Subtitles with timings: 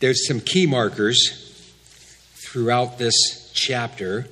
[0.00, 1.62] there's some key markers
[2.34, 4.26] throughout this chapter.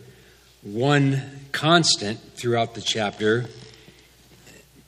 [0.62, 3.44] One constant throughout the chapter,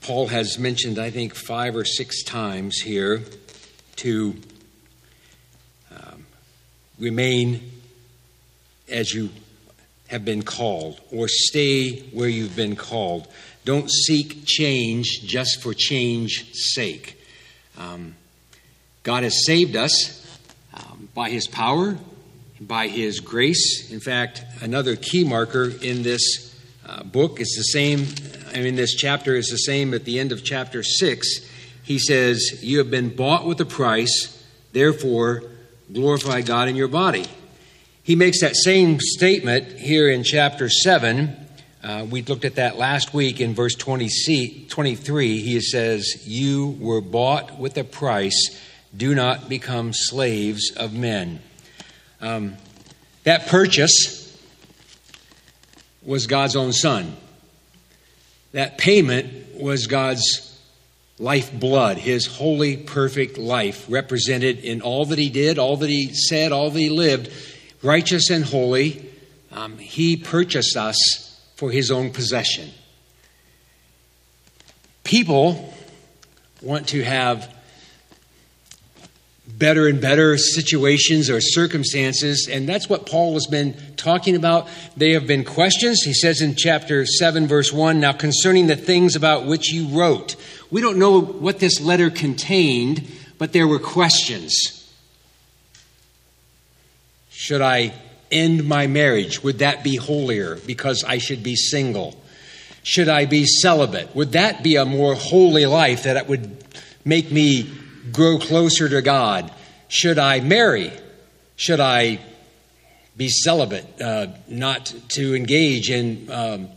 [0.00, 3.20] Paul has mentioned, I think, five or six times here
[3.96, 4.34] to
[5.94, 6.24] um,
[6.98, 7.70] remain
[8.88, 9.28] as you
[10.08, 13.28] have been called or stay where you've been called.
[13.66, 17.22] Don't seek change just for change's sake.
[17.76, 18.16] Um,
[19.02, 20.19] God has saved us
[21.14, 21.96] by His power,
[22.60, 23.90] by His grace.
[23.90, 28.06] In fact, another key marker in this uh, book is the same,
[28.54, 31.28] I mean, this chapter is the same at the end of chapter 6.
[31.84, 35.44] He says, You have been bought with a price, therefore
[35.92, 37.26] glorify God in your body.
[38.02, 41.36] He makes that same statement here in chapter 7.
[41.82, 45.40] Uh, we looked at that last week in verse 20, 23.
[45.40, 48.60] He says, You were bought with a price.
[48.96, 51.40] Do not become slaves of men.
[52.20, 52.56] Um,
[53.24, 54.20] that purchase
[56.02, 57.16] was God's own Son.
[58.52, 60.46] That payment was God's
[61.18, 66.12] life blood, his holy, perfect life, represented in all that he did, all that he
[66.14, 67.30] said, all that he lived
[67.82, 69.06] righteous and holy,
[69.52, 72.70] um, he purchased us for his own possession.
[75.04, 75.74] People
[76.62, 77.52] want to have
[79.60, 84.66] better and better situations or circumstances, and that's what Paul has been talking about.
[84.96, 86.02] They have been questions.
[86.02, 90.34] He says in chapter 7, verse 1 Now concerning the things about which you wrote,
[90.70, 93.06] we don't know what this letter contained,
[93.38, 94.56] but there were questions.
[97.30, 97.92] Should I
[98.32, 99.42] end my marriage?
[99.42, 102.20] Would that be holier because I should be single?
[102.82, 104.16] Should I be celibate?
[104.16, 106.64] Would that be a more holy life that would
[107.04, 107.70] make me
[108.12, 109.50] grow closer to God?
[109.88, 110.92] Should I marry?
[111.56, 112.20] Should I
[113.16, 116.68] be celibate, uh, not to engage in um,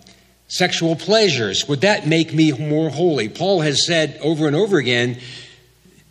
[0.48, 1.68] sexual pleasures?
[1.68, 3.30] Would that make me more holy?
[3.30, 5.20] Paul has said over and over again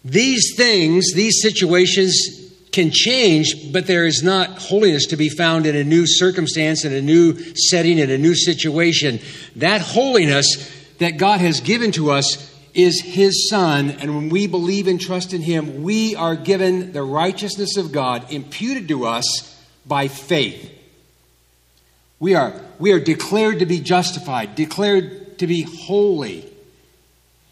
[0.05, 2.41] these things, these situations
[2.73, 6.93] can change, but there is not holiness to be found in a new circumstance, in
[6.93, 9.21] a new setting, in a new situation.
[9.57, 14.89] That holiness that God has given to us is His Son, and when we believe
[14.89, 19.25] and trust in Him, we are given the righteousness of God imputed to us
[19.87, 20.71] by faith.
[22.19, 26.49] We are, we are declared to be justified, declared to be holy.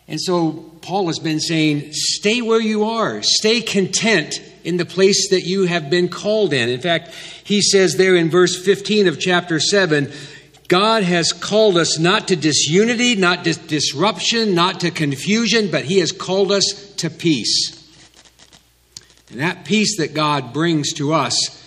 [0.06, 5.30] And so Paul has been saying, stay where you are, stay content in the place
[5.30, 6.68] that you have been called in.
[6.68, 7.10] In fact,
[7.44, 10.12] he says there in verse 15 of chapter 7
[10.70, 15.98] God has called us not to disunity, not to disruption, not to confusion, but he
[15.98, 17.76] has called us to peace.
[19.30, 21.59] And that peace that God brings to us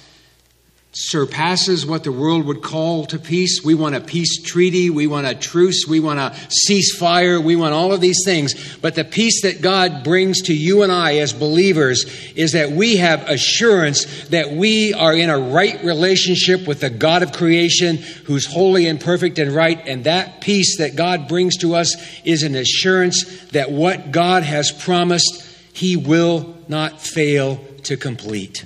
[0.93, 3.63] surpasses what the world would call to peace.
[3.63, 4.91] We want a peace treaty.
[4.91, 5.87] We want a truce.
[5.87, 6.35] We want a
[6.69, 7.43] ceasefire.
[7.43, 8.77] We want all of these things.
[8.77, 12.05] But the peace that God brings to you and I as believers
[12.35, 17.23] is that we have assurance that we are in a right relationship with the God
[17.23, 19.81] of creation who's holy and perfect and right.
[19.87, 24.71] And that peace that God brings to us is an assurance that what God has
[24.71, 25.43] promised,
[25.73, 28.65] He will not fail to complete.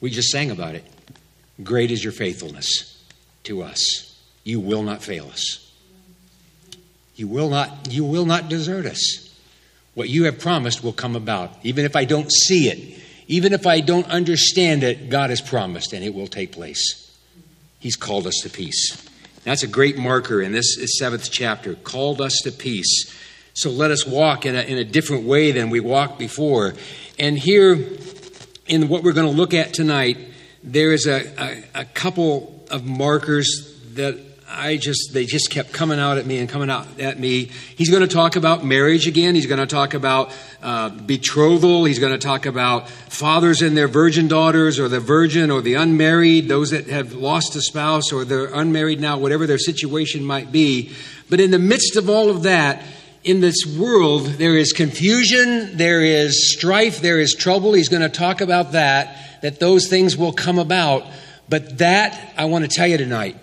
[0.00, 0.84] We just sang about it.
[1.62, 3.02] Great is your faithfulness
[3.44, 4.14] to us.
[4.44, 5.62] You will not fail us.
[7.14, 9.34] You will not, you will not desert us.
[9.94, 11.52] What you have promised will come about.
[11.62, 15.94] Even if I don't see it, even if I don't understand it, God has promised
[15.94, 17.02] and it will take place.
[17.80, 19.02] He's called us to peace.
[19.44, 21.74] That's a great marker in this seventh chapter.
[21.74, 23.14] Called us to peace.
[23.54, 26.74] So let us walk in a, in a different way than we walked before.
[27.18, 27.76] And here
[28.68, 30.18] in what we're going to look at tonight,
[30.62, 34.18] there is a, a, a, couple of markers that
[34.48, 37.50] I just, they just kept coming out at me and coming out at me.
[37.76, 39.34] He's going to talk about marriage again.
[39.34, 40.32] He's going to talk about
[40.62, 41.84] uh, betrothal.
[41.84, 45.74] He's going to talk about fathers and their virgin daughters, or the virgin or the
[45.74, 50.50] unmarried, those that have lost a spouse, or they're unmarried now, whatever their situation might
[50.50, 50.92] be.
[51.28, 52.84] But in the midst of all of that,
[53.26, 57.72] in this world, there is confusion, there is strife, there is trouble.
[57.72, 61.04] He's going to talk about that, that those things will come about.
[61.48, 63.36] But that, I want to tell you tonight,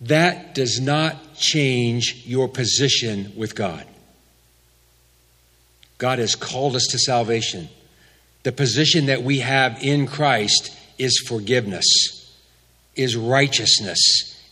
[0.00, 3.86] that does not change your position with God.
[5.98, 7.68] God has called us to salvation.
[8.42, 11.86] The position that we have in Christ is forgiveness,
[12.96, 14.00] is righteousness,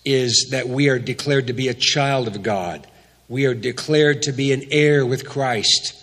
[0.05, 2.87] is that we are declared to be a child of God
[3.29, 5.95] we are declared to be an heir with Christ.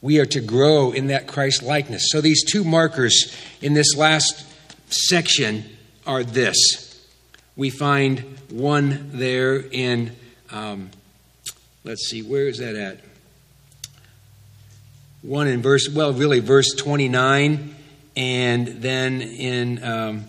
[0.00, 2.06] We are to grow in that Christ likeness.
[2.08, 4.46] So these two markers in this last
[4.88, 5.64] section
[6.06, 7.00] are this.
[7.56, 10.16] We find one there in,
[10.50, 10.90] um,
[11.84, 13.00] let's see, where is that at?
[15.20, 17.74] One in verse, well, really, verse 29,
[18.16, 20.24] and then in um,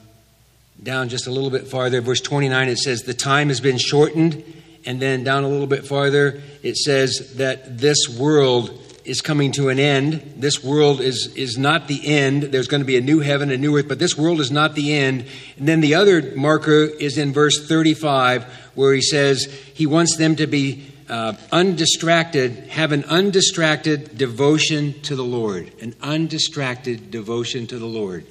[0.81, 4.43] down just a little bit farther, verse 29, it says, The time has been shortened.
[4.85, 9.69] And then down a little bit farther, it says that this world is coming to
[9.69, 10.33] an end.
[10.37, 12.43] This world is, is not the end.
[12.43, 14.75] There's going to be a new heaven, a new earth, but this world is not
[14.75, 15.25] the end.
[15.57, 18.43] And then the other marker is in verse 35,
[18.75, 25.15] where he says he wants them to be uh, undistracted, have an undistracted devotion to
[25.15, 25.71] the Lord.
[25.81, 28.25] An undistracted devotion to the Lord.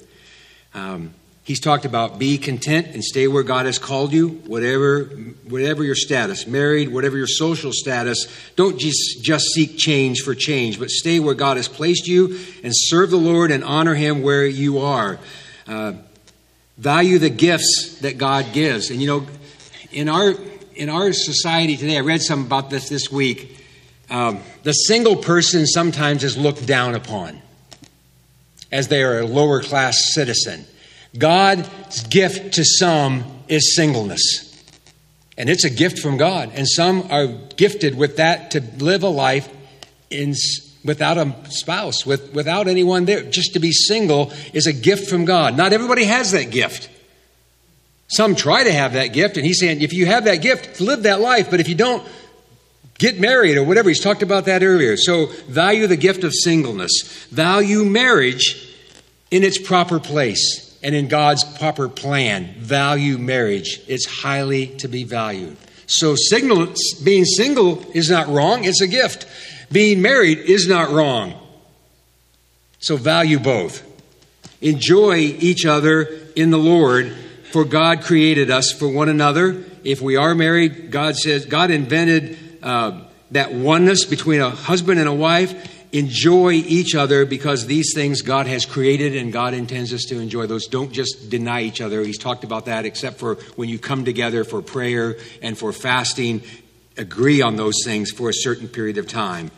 [0.73, 1.13] Um,
[1.45, 5.03] He's talked about be content and stay where God has called you, whatever,
[5.49, 8.27] whatever your status, married, whatever your social status.
[8.55, 12.71] Don't just, just seek change for change, but stay where God has placed you and
[12.73, 15.19] serve the Lord and honor Him where you are.
[15.67, 15.93] Uh,
[16.77, 18.89] value the gifts that God gives.
[18.89, 19.27] And you know,
[19.91, 20.33] in our
[20.75, 23.59] in our society today, I read something about this this week.
[24.09, 27.41] Um, the single person sometimes is looked down upon
[28.71, 30.65] as they are a lower class citizen.
[31.17, 34.49] God's gift to some is singleness.
[35.37, 36.51] And it's a gift from God.
[36.53, 39.49] And some are gifted with that to live a life
[40.09, 40.35] in,
[40.83, 43.23] without a spouse, with, without anyone there.
[43.23, 45.57] Just to be single is a gift from God.
[45.57, 46.89] Not everybody has that gift.
[48.07, 51.03] Some try to have that gift, and he's saying, if you have that gift, live
[51.03, 51.49] that life.
[51.49, 52.07] But if you don't,
[52.99, 53.89] get married or whatever.
[53.89, 54.97] He's talked about that earlier.
[54.97, 58.69] So value the gift of singleness, value marriage
[59.31, 63.81] in its proper place and in God's proper plan, value marriage.
[63.87, 65.55] It's highly to be valued.
[65.87, 69.25] So, signal, being single is not wrong, it's a gift.
[69.71, 71.33] Being married is not wrong.
[72.79, 73.83] So, value both.
[74.61, 77.15] Enjoy each other in the Lord,
[77.51, 79.63] for God created us for one another.
[79.83, 83.01] If we are married, God says, God invented uh,
[83.31, 88.47] that oneness between a husband and a wife enjoy each other because these things God
[88.47, 90.67] has created and God intends us to enjoy those.
[90.67, 92.03] Don't just deny each other.
[92.03, 96.41] He's talked about that, except for when you come together for prayer and for fasting,
[96.97, 99.51] agree on those things for a certain period of time.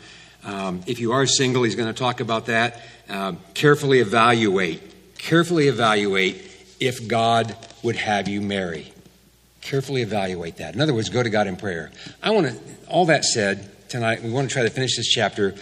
[0.44, 2.82] Um, if you are single, he's going to talk about that.
[3.08, 4.82] Um, carefully evaluate,
[5.18, 6.36] carefully evaluate
[6.78, 8.92] if God would have you marry.
[9.62, 10.74] Carefully evaluate that.
[10.74, 11.90] In other words, go to God in prayer.
[12.22, 12.56] I want to,
[12.88, 15.54] all that said, tonight, we want to try to finish this chapter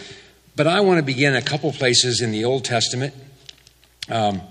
[0.55, 3.13] but I want to begin a couple places in the Old Testament.
[4.09, 4.41] Um,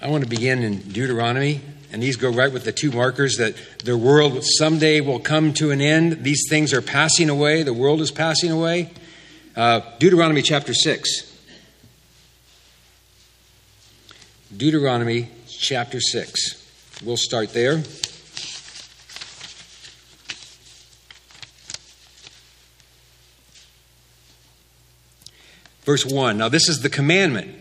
[0.00, 3.54] I want to begin in Deuteronomy, and these go right with the two markers that
[3.82, 6.22] the world someday will come to an end.
[6.24, 8.90] These things are passing away, the world is passing away.
[9.56, 11.32] Uh, Deuteronomy chapter 6.
[14.54, 17.02] Deuteronomy chapter 6.
[17.04, 17.82] We'll start there.
[25.84, 27.54] Verse 1 Now this is the commandment,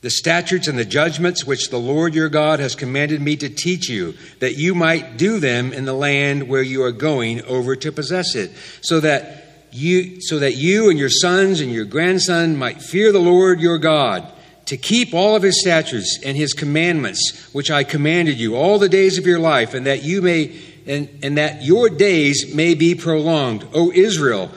[0.00, 3.88] the statutes and the judgments which the Lord your God has commanded me to teach
[3.88, 7.92] you, that you might do them in the land where you are going over to
[7.92, 12.80] possess it, so that you, so that you and your sons and your grandson might
[12.80, 14.32] fear the Lord your God,
[14.66, 18.88] to keep all of his statutes and his commandments, which I commanded you all the
[18.88, 22.94] days of your life, and that you may and, and that your days may be
[22.94, 23.66] prolonged.
[23.74, 24.50] O Israel,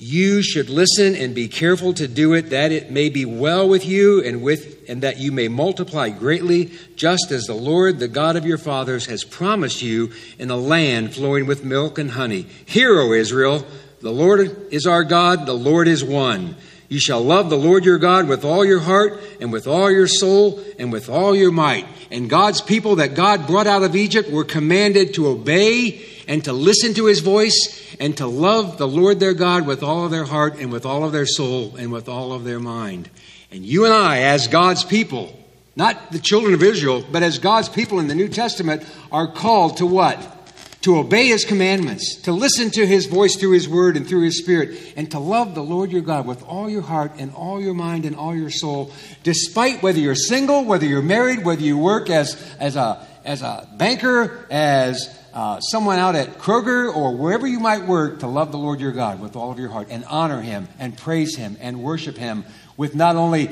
[0.00, 3.84] you should listen and be careful to do it that it may be well with
[3.84, 8.34] you and with and that you may multiply greatly just as the Lord the God
[8.34, 12.46] of your fathers has promised you in a land flowing with milk and honey.
[12.64, 13.66] Hear o Israel
[14.00, 16.56] the Lord is our God the Lord is one
[16.90, 20.08] you shall love the Lord your God with all your heart and with all your
[20.08, 24.28] soul and with all your might and God's people that God brought out of Egypt
[24.28, 29.20] were commanded to obey and to listen to his voice and to love the Lord
[29.20, 32.08] their God with all of their heart and with all of their soul and with
[32.08, 33.08] all of their mind.
[33.52, 35.36] And you and I, as God's people,
[35.76, 39.76] not the children of Israel, but as God's people in the New Testament, are called
[39.76, 40.39] to what?
[40.82, 44.38] To obey His commandments, to listen to His voice through His Word and through His
[44.38, 47.74] Spirit, and to love the Lord your God with all your heart and all your
[47.74, 48.90] mind and all your soul,
[49.22, 53.68] despite whether you're single, whether you're married, whether you work as, as, a, as a
[53.76, 58.58] banker, as uh, someone out at Kroger or wherever you might work to love the
[58.58, 61.82] Lord your God with all of your heart and honor Him and praise Him and
[61.82, 62.44] worship Him
[62.76, 63.50] with not only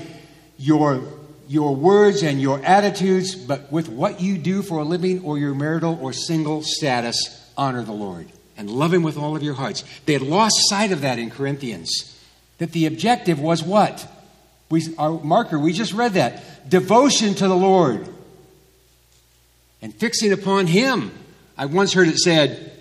[0.57, 1.03] your,
[1.49, 5.55] your words and your attitudes, but with what you do for a living or your
[5.55, 7.35] marital or single status.
[7.57, 9.83] Honor the Lord and love Him with all of your hearts.
[10.07, 12.15] They had lost sight of that in Corinthians.
[12.59, 14.07] That the objective was what?
[14.71, 16.69] We, our marker, we just read that.
[16.69, 18.07] Devotion to the Lord
[19.81, 21.13] and fixing upon Him.
[21.57, 22.73] I once heard it said,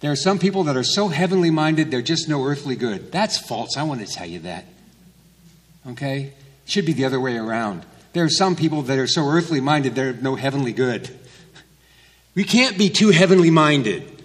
[0.00, 3.12] there are some people that are so heavenly minded, they're just no earthly good.
[3.12, 3.76] That's false.
[3.76, 4.64] I want to tell you that.
[5.86, 6.32] Okay?
[6.64, 7.84] Should be the other way around.
[8.12, 11.16] There are some people that are so earthly minded, they're no heavenly good.
[12.34, 14.22] We can't be too heavenly minded.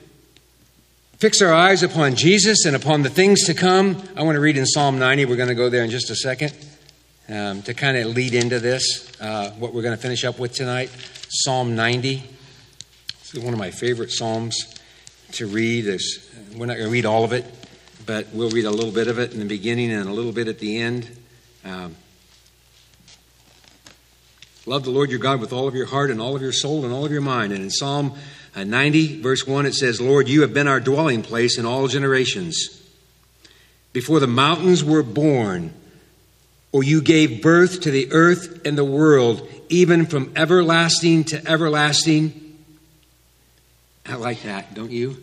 [1.18, 4.02] Fix our eyes upon Jesus and upon the things to come.
[4.16, 5.26] I want to read in Psalm 90.
[5.26, 6.54] We're going to go there in just a second
[7.30, 10.54] um, to kind of lead into this, uh, what we're going to finish up with
[10.54, 10.90] tonight.
[11.30, 12.24] Psalm 90.
[13.08, 14.76] It's one of my favorite Psalms
[15.34, 15.86] to read.
[15.86, 17.46] There's, we're not going to read all of it,
[18.06, 20.48] but we'll read a little bit of it in the beginning and a little bit
[20.48, 21.10] at the end.
[21.64, 21.96] Um,
[24.66, 26.86] Love the Lord your God with all of your heart and all of your soul
[26.86, 27.54] and all of your mind.
[27.54, 28.14] And in Psalm
[28.56, 31.88] uh, 90, verse 1, it says, Lord, you have been our dwelling place in all
[31.88, 32.82] generations.
[33.94, 35.74] Before the mountains were born,
[36.72, 42.58] or you gave birth to the earth and the world, even from everlasting to everlasting.
[44.06, 45.18] I like that, don't you?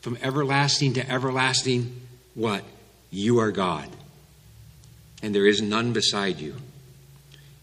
[0.00, 2.00] From everlasting to everlasting,
[2.34, 2.64] what?
[3.10, 3.88] You are God,
[5.22, 6.56] and there is none beside you.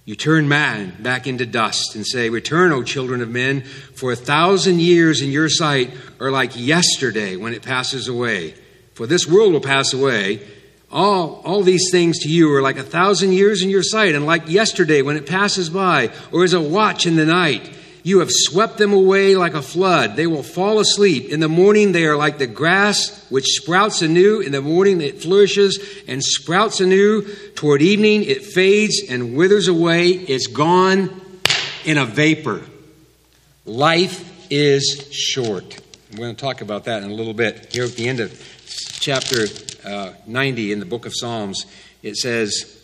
[0.03, 4.15] You turn man back into dust and say, Return, O children of men, for a
[4.15, 8.55] thousand years in your sight are like yesterday when it passes away.
[8.95, 10.41] For this world will pass away.
[10.91, 14.25] All, all these things to you are like a thousand years in your sight, and
[14.25, 17.71] like yesterday when it passes by, or as a watch in the night.
[18.03, 20.15] You have swept them away like a flood.
[20.15, 21.29] They will fall asleep.
[21.29, 24.39] In the morning, they are like the grass which sprouts anew.
[24.39, 27.21] In the morning, it flourishes and sprouts anew.
[27.55, 30.09] Toward evening, it fades and withers away.
[30.09, 31.21] It's gone
[31.85, 32.61] in a vapor.
[33.65, 35.79] Life is short.
[36.11, 37.71] We're going to talk about that in a little bit.
[37.71, 38.33] Here at the end of
[38.99, 39.45] chapter
[39.85, 41.65] uh, 90 in the book of Psalms,
[42.01, 42.81] it says,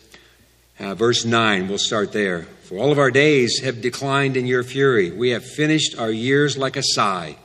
[0.80, 2.48] uh, verse 9, we'll start there.
[2.68, 5.10] For all of our days have declined in your fury.
[5.10, 7.38] We have finished our years like a sigh.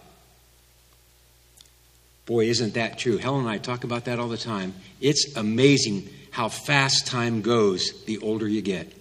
[2.27, 3.19] Boy, isn't that true?
[3.19, 4.75] Helen and I talk about that all the time.
[5.01, 8.93] It's amazing how fast time goes the older you get.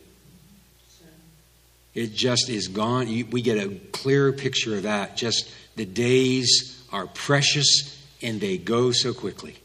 [1.96, 3.08] It just is gone.
[3.32, 5.18] We get a clearer picture of that.
[5.18, 9.56] Just the days are precious and they go so quickly.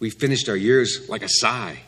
[0.00, 1.78] We finished our years like a sigh.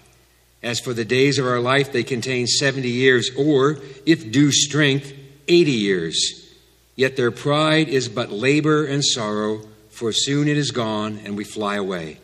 [0.62, 5.12] As for the days of our life, they contain 70 years, or, if due strength,
[5.48, 6.48] 80 years.
[6.96, 11.44] Yet their pride is but labor and sorrow, for soon it is gone and we
[11.44, 12.18] fly away.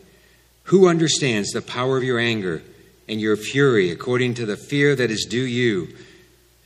[0.64, 2.62] Who understands the power of your anger
[3.08, 5.96] and your fury according to the fear that is due you?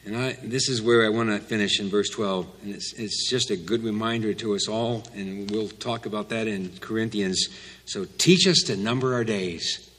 [0.04, 2.46] And I, this is where I want to finish in verse 12.
[2.62, 6.48] And it's, it's just a good reminder to us all, and we'll talk about that
[6.48, 7.48] in Corinthians.
[7.84, 9.89] So teach us to number our days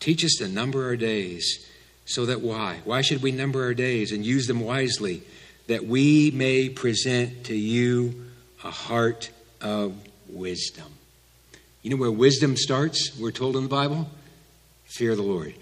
[0.00, 1.66] Teach us to number our days
[2.06, 2.80] so that why?
[2.84, 5.22] Why should we number our days and use them wisely?
[5.68, 8.26] That we may present to you
[8.64, 9.30] a heart
[9.60, 9.94] of
[10.28, 10.86] wisdom.
[11.82, 14.10] You know where wisdom starts, we're told in the Bible?
[14.84, 15.54] Fear the Lord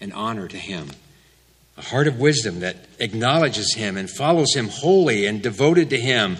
[0.00, 0.90] and honor to Him.
[1.76, 6.36] A heart of wisdom that acknowledges Him and follows Him wholly and devoted to Him.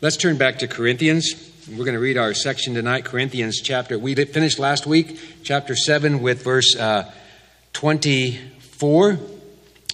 [0.00, 1.47] Let's turn back to Corinthians.
[1.70, 3.98] We're going to read our section tonight, Corinthians chapter.
[3.98, 7.12] We finished last week, chapter 7, with verse uh,
[7.74, 9.18] 24.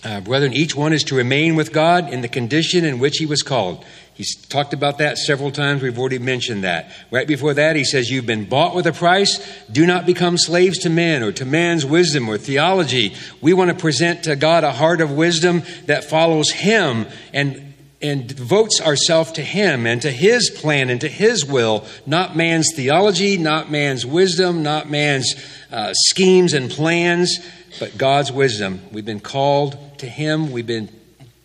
[0.04, 3.26] Uh, brethren, each one is to remain with God in the condition in which he
[3.26, 3.84] was called.
[4.14, 5.82] He's talked about that several times.
[5.82, 6.92] We've already mentioned that.
[7.10, 9.44] Right before that, he says, You've been bought with a price.
[9.66, 13.14] Do not become slaves to men or to man's wisdom or theology.
[13.40, 17.63] We want to present to God a heart of wisdom that follows him and
[18.04, 22.70] and devotes ourselves to Him and to His plan and to His will, not man's
[22.74, 25.34] theology, not man's wisdom, not man's
[25.72, 27.38] uh, schemes and plans,
[27.80, 28.80] but God's wisdom.
[28.92, 30.90] We've been called to Him, we've been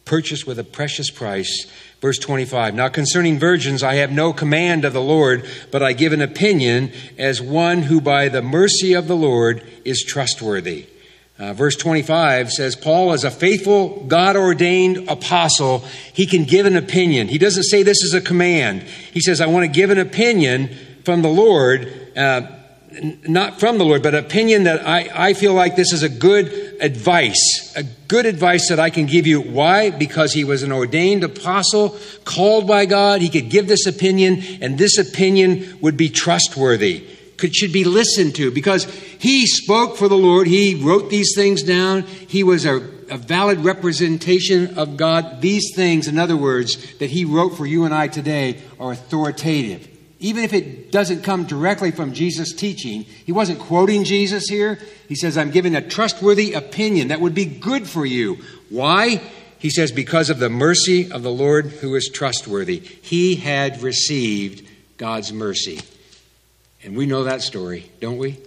[0.03, 1.65] purchased with a precious price.
[2.01, 6.11] Verse 25 Now concerning virgins, I have no command of the Lord, but I give
[6.11, 10.87] an opinion as one who by the mercy of the Lord is trustworthy.
[11.39, 16.75] Uh, verse 25 says, Paul, as a faithful, God ordained apostle, he can give an
[16.75, 17.29] opinion.
[17.29, 18.81] He doesn't say this is a command.
[18.81, 22.41] He says, I want to give an opinion from the Lord, uh,
[23.25, 26.77] not from the Lord, but opinion that I, I feel like this is a good
[26.81, 29.39] advice, a good advice that I can give you.
[29.39, 29.91] Why?
[29.91, 33.21] Because he was an ordained apostle, called by God.
[33.21, 37.07] He could give this opinion, and this opinion would be trustworthy
[37.39, 38.85] could, should be listened to because
[39.17, 40.47] he spoke for the Lord.
[40.47, 42.03] He wrote these things down.
[42.03, 42.75] He was a,
[43.09, 45.41] a valid representation of God.
[45.41, 49.87] These things, in other words, that he wrote for you and I today are authoritative.
[50.19, 54.77] even if it doesn't come directly from Jesus' teaching, he wasn't quoting Jesus here.
[55.07, 58.37] He says, I'm giving a trustworthy opinion that would be good for you.
[58.69, 59.21] Why?
[59.59, 62.79] He says, because of the mercy of the Lord who is trustworthy.
[62.79, 64.67] He had received
[64.97, 65.79] God's mercy.
[66.83, 68.37] And we know that story, don't we?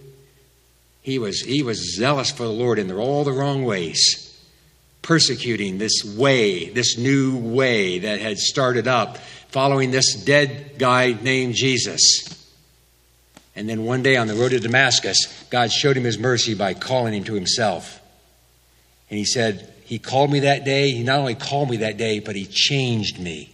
[1.01, 4.37] He was, he was zealous for the Lord in all the wrong ways,
[5.01, 9.17] persecuting this way, this new way that had started up,
[9.49, 12.29] following this dead guy named Jesus.
[13.55, 16.73] And then one day on the road to Damascus, God showed him his mercy by
[16.73, 17.99] calling him to himself.
[19.09, 20.91] And he said, He called me that day.
[20.91, 23.53] He not only called me that day, but He changed me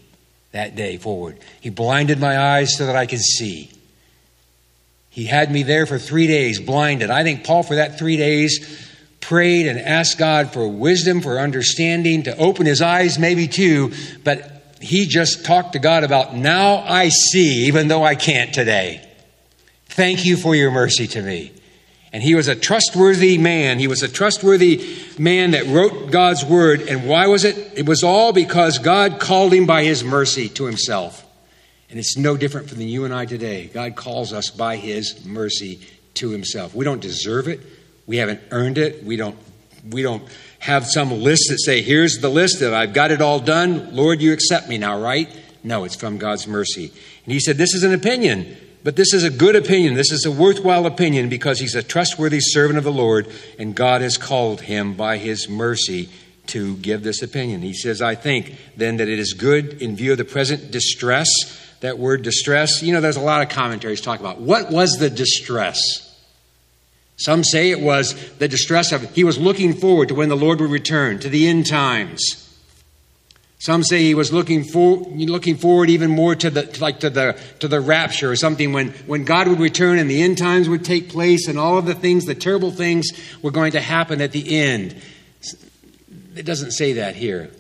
[0.53, 1.38] that day forward.
[1.59, 3.69] He blinded my eyes so that I could see.
[5.19, 7.09] He had me there for three days, blinded.
[7.09, 8.88] I think Paul, for that three days,
[9.19, 13.91] prayed and asked God for wisdom, for understanding, to open his eyes maybe too,
[14.23, 19.05] but he just talked to God about, now I see, even though I can't today.
[19.88, 21.51] Thank you for your mercy to me.
[22.13, 23.77] And he was a trustworthy man.
[23.77, 26.83] He was a trustworthy man that wrote God's word.
[26.83, 27.73] And why was it?
[27.75, 31.25] It was all because God called him by his mercy to himself.
[31.89, 33.67] And it's no different from you and I today.
[33.74, 35.79] God calls us by his mercy
[36.15, 36.75] to himself.
[36.75, 37.62] We don't deserve it.
[38.05, 39.03] We haven't earned it.
[39.03, 39.38] We don't
[39.89, 40.24] we don't
[40.60, 43.96] have some list that say, here's the list that I've got it all done.
[43.96, 45.34] Lord, you accept me now, right?
[45.63, 46.91] No, it's from God's mercy.
[47.25, 48.58] And he said, This is an opinion.
[48.81, 49.96] But this is a good opinion.
[49.96, 53.27] This is a worthwhile opinion because he's a trustworthy servant of the Lord,
[53.58, 56.08] and God has called him by his mercy
[56.48, 57.62] to give this opinion.
[57.62, 61.27] He says, I think then that it is good in view of the present distress.
[61.81, 65.09] That word distress, you know, there's a lot of commentaries talk about what was the
[65.09, 65.79] distress?
[67.15, 70.62] Some say it was the distress of he was looking forward to when the Lord
[70.62, 72.45] would return, to the end times.
[73.59, 77.38] Some say he was looking for, looking forward even more to the like to the
[77.59, 80.86] to the rapture or something when when God would return and the end times would
[80.86, 83.07] take place and all of the things, the terrible things
[83.41, 84.95] were going to happen at the end.
[86.38, 87.51] It doesn't say that here.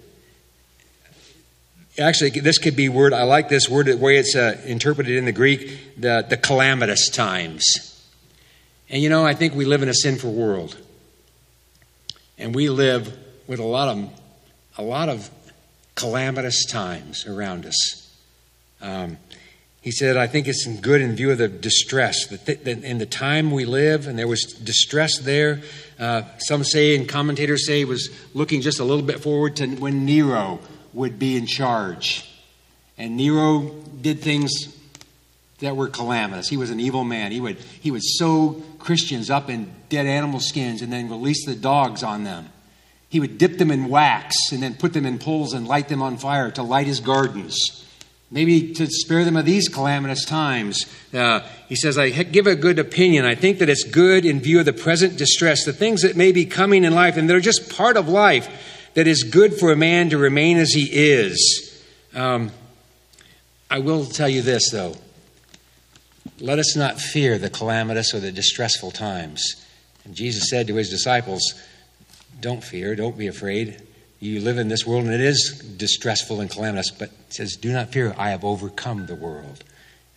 [1.99, 3.13] Actually, this could be word.
[3.13, 7.09] I like this word the way it's uh, interpreted in the Greek, the the calamitous
[7.09, 7.65] times.
[8.89, 10.77] And you know, I think we live in a sinful world,
[12.37, 14.09] and we live with a lot of
[14.77, 15.29] a lot of
[15.95, 18.17] calamitous times around us.
[18.81, 19.17] Um,
[19.81, 22.27] he said, I think it's good in view of the distress.
[22.27, 25.61] That, th- that in the time we live, and there was distress there.
[25.97, 30.05] Uh, some say, and commentators say, was looking just a little bit forward to when
[30.05, 30.59] Nero
[30.93, 32.29] would be in charge.
[32.97, 33.71] And Nero
[34.01, 34.75] did things
[35.59, 36.49] that were calamitous.
[36.49, 37.31] He was an evil man.
[37.31, 41.55] He would, he would sew Christians up in dead animal skins and then release the
[41.55, 42.49] dogs on them.
[43.09, 46.01] He would dip them in wax and then put them in pools and light them
[46.01, 47.85] on fire to light his gardens.
[48.31, 50.85] Maybe to spare them of these calamitous times.
[51.11, 53.25] Uh, he says, I give a good opinion.
[53.25, 56.31] I think that it's good in view of the present distress, the things that may
[56.31, 58.47] be coming in life and that are just part of life,
[58.93, 61.83] that is good for a man to remain as he is.
[62.13, 62.51] Um,
[63.69, 64.95] I will tell you this, though.
[66.39, 69.65] Let us not fear the calamitous or the distressful times.
[70.05, 71.53] And Jesus said to his disciples,
[72.39, 73.81] don't fear, don't be afraid.
[74.19, 77.91] You live in this world and it is distressful and calamitous, but says, Do not
[77.91, 79.63] fear, I have overcome the world.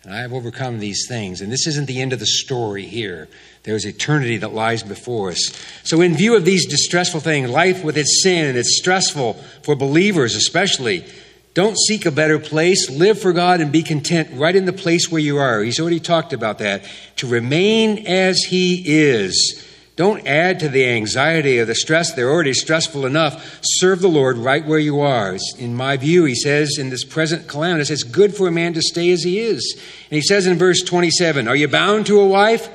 [0.03, 1.39] And I have overcome these things.
[1.39, 3.29] And this isn't the end of the story here.
[3.63, 5.53] There's eternity that lies before us.
[5.83, 9.75] So, in view of these distressful things, life with its sin, and it's stressful for
[9.75, 11.05] believers especially,
[11.53, 12.89] don't seek a better place.
[12.89, 15.61] Live for God and be content right in the place where you are.
[15.61, 16.83] He's already talked about that.
[17.17, 22.13] To remain as He is don't add to the anxiety or the stress.
[22.13, 23.59] They're already stressful enough.
[23.61, 25.37] Serve the Lord right where you are.
[25.59, 28.81] In my view, he says in this present calamity, it's good for a man to
[28.81, 29.79] stay as he is.
[30.09, 32.69] And he says in verse 27, Are you bound to a wife?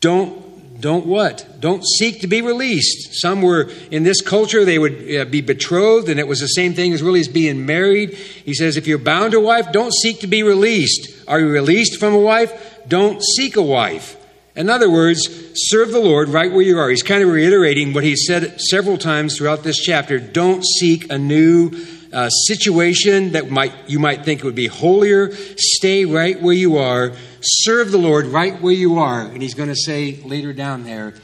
[0.00, 1.60] Don't, don't what?
[1.60, 3.20] Don't seek to be released.
[3.20, 6.72] Some were, in this culture, they would uh, be betrothed, and it was the same
[6.72, 8.14] thing as really as being married.
[8.14, 11.28] He says, If you're bound to a wife, don't seek to be released.
[11.28, 12.82] Are you released from a wife?
[12.88, 14.16] Don't seek a wife.
[14.56, 16.88] In other words, serve the Lord right where you are.
[16.88, 20.20] He's kind of reiterating what he said several times throughout this chapter.
[20.20, 21.72] Don't seek a new
[22.12, 25.34] uh, situation that might you might think would be holier.
[25.56, 27.12] Stay right where you are.
[27.40, 29.22] Serve the Lord right where you are.
[29.22, 31.14] And he's going to say later down there,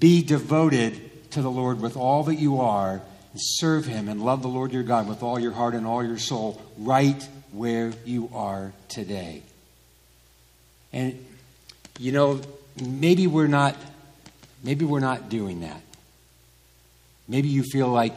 [0.00, 2.94] be devoted to the Lord with all that you are.
[2.94, 6.04] And serve him and love the Lord your God with all your heart and all
[6.04, 9.42] your soul right where you are today.
[10.92, 11.24] And
[12.00, 12.40] you know,
[12.80, 13.76] maybe we're not
[14.62, 15.80] maybe we're not doing that.
[17.28, 18.14] Maybe you feel like,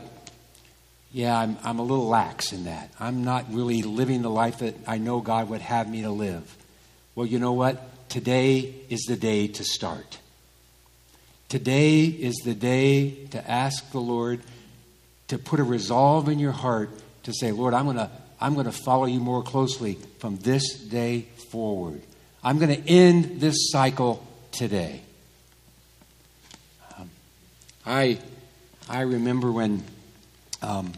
[1.13, 2.91] yeah, I'm, I'm a little lax in that.
[3.00, 6.56] I'm not really living the life that I know God would have me to live.
[7.15, 8.10] Well, you know what?
[8.10, 10.20] Today is the day to start.
[11.50, 14.41] Today is the day to ask the Lord
[15.30, 16.89] to put a resolve in your heart
[17.24, 20.78] to say, Lord, I'm going to I'm going to follow you more closely from this
[20.78, 22.02] day forward.
[22.43, 25.02] I'm going to end this cycle today.
[26.98, 27.10] Um,
[27.86, 28.20] I,
[28.90, 29.84] I remember when
[30.62, 30.94] um,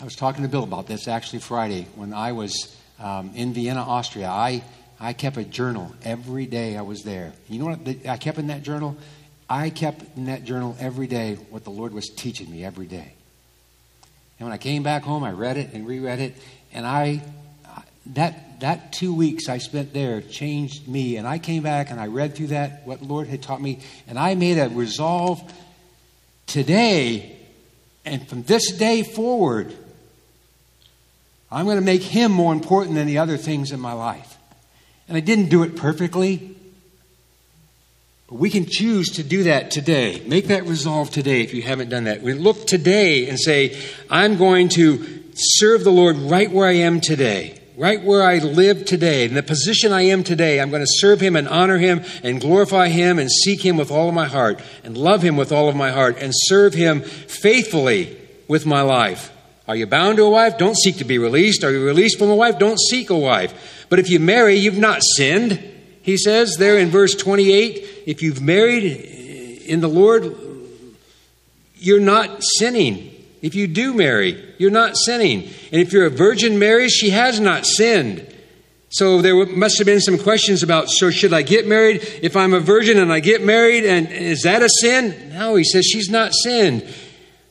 [0.00, 3.80] I was talking to Bill about this actually Friday when I was um, in Vienna,
[3.80, 4.28] Austria.
[4.28, 4.62] I,
[5.00, 7.32] I kept a journal every day I was there.
[7.48, 8.96] You know what I kept in that journal?
[9.48, 13.12] I kept in that journal every day what the Lord was teaching me every day.
[14.38, 16.34] And when I came back home, I read it and reread it,
[16.72, 17.22] and I
[18.06, 21.16] that that two weeks I spent there changed me.
[21.16, 23.80] And I came back and I read through that what the Lord had taught me,
[24.08, 25.42] and I made a resolve
[26.46, 27.36] today,
[28.04, 29.74] and from this day forward,
[31.50, 34.36] I'm going to make Him more important than the other things in my life.
[35.08, 36.56] And I didn't do it perfectly.
[38.28, 40.22] But we can choose to do that today.
[40.26, 42.22] Make that resolve today if you haven't done that.
[42.22, 47.00] We look today and say, I'm going to serve the Lord right where I am
[47.00, 50.60] today, right where I live today, in the position I am today.
[50.60, 53.90] I'm going to serve Him and honor Him and glorify Him and seek Him with
[53.90, 57.00] all of my heart and love Him with all of my heart and serve Him
[57.00, 58.16] faithfully
[58.46, 59.32] with my life.
[59.66, 60.58] Are you bound to a wife?
[60.58, 61.64] Don't seek to be released.
[61.64, 62.56] Are you released from a wife?
[62.56, 63.84] Don't seek a wife.
[63.88, 65.58] But if you marry, you've not sinned.
[66.02, 68.84] He says there in verse 28 if you've married
[69.66, 70.36] in the Lord,
[71.74, 73.11] you're not sinning.
[73.42, 75.42] If you do marry, you're not sinning.
[75.72, 78.26] And if you're a virgin marry, she has not sinned.
[78.88, 82.54] So there must have been some questions about so should I get married if I'm
[82.54, 85.30] a virgin and I get married and is that a sin?
[85.32, 86.86] No, he says she's not sinned.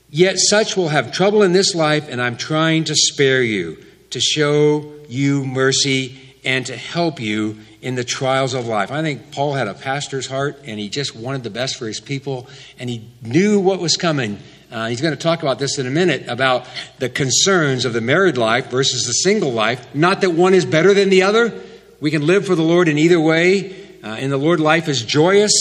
[0.10, 4.20] Yet such will have trouble in this life and I'm trying to spare you to
[4.20, 8.92] show you mercy and to help you in the trials of life.
[8.92, 12.00] I think Paul had a pastor's heart and he just wanted the best for his
[12.00, 14.38] people and he knew what was coming
[14.72, 16.66] uh, he's going to talk about this in a minute about
[17.00, 19.94] the concerns of the married life versus the single life.
[19.94, 21.54] Not that one is better than the other.
[22.00, 24.00] We can live for the Lord in either way.
[24.02, 25.52] Uh, in the Lord, life is joyous.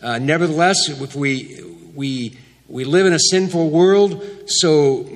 [0.00, 1.62] Uh, nevertheless, if we
[1.94, 5.08] we we live in a sinful world, so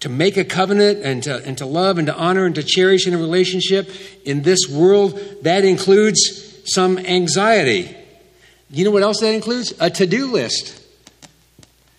[0.00, 3.06] to make a covenant and to, and to love and to honor and to cherish
[3.06, 3.90] in a relationship
[4.24, 7.96] in this world, that includes some anxiety.
[8.70, 9.72] You know what else that includes?
[9.80, 10.83] A to do list.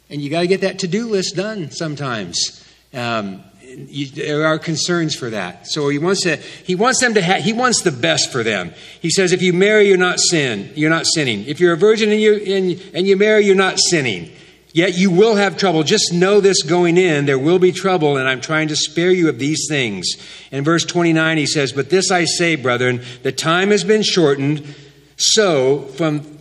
[0.09, 2.63] And you got to get that to do list done sometimes.
[2.93, 5.67] Um, you, there are concerns for that.
[5.67, 8.73] So he wants to, he wants them to have, he wants the best for them.
[9.01, 11.45] He says, if you marry, you're not sin, you're not sinning.
[11.45, 14.31] If you're a virgin and you, and, and you marry, you're not sinning.
[14.75, 15.83] Yet you will have trouble.
[15.83, 19.29] Just know this going in, there will be trouble, and I'm trying to spare you
[19.29, 20.05] of these things.
[20.51, 24.75] In verse 29, he says, But this I say, brethren, the time has been shortened,
[25.15, 26.34] so from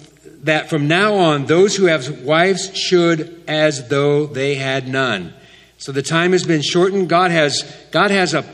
[0.45, 5.33] that from now on, those who have wives should as though they had none.
[5.79, 7.09] So the time has been shortened.
[7.09, 8.45] God has, God has a,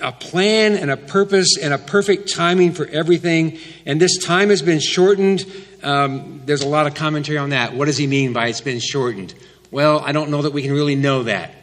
[0.00, 3.58] a plan and a purpose and a perfect timing for everything.
[3.86, 5.46] And this time has been shortened.
[5.82, 7.74] Um, there's a lot of commentary on that.
[7.74, 9.34] What does he mean by it's been shortened?
[9.70, 11.54] Well, I don't know that we can really know that.